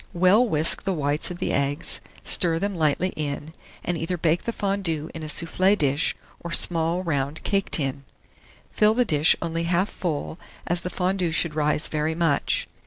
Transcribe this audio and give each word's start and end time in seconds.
Well 0.13 0.43
whisk 0.49 0.81
the 0.81 0.95
whites 0.95 1.29
of 1.29 1.37
the 1.37 1.53
eggs, 1.53 2.01
stir 2.23 2.57
them 2.57 2.73
lightly 2.73 3.09
in, 3.09 3.53
and 3.83 3.99
either 3.99 4.17
bake 4.17 4.45
the 4.45 4.51
fondue 4.51 5.11
in 5.13 5.21
a 5.21 5.27
soufflé 5.27 5.77
dish 5.77 6.15
or 6.39 6.51
small 6.51 7.03
round 7.03 7.43
cake 7.43 7.69
tin. 7.69 8.03
Fill 8.71 8.95
the 8.95 9.05
dish 9.05 9.35
only 9.43 9.65
half 9.65 9.89
full, 9.91 10.39
as 10.65 10.81
the 10.81 10.89
fondue 10.89 11.31
should 11.31 11.53
rise 11.53 11.87
very 11.87 12.15
much. 12.15 12.67